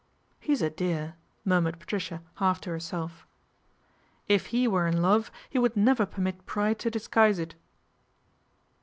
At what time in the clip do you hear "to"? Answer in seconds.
2.61-2.71, 6.79-6.89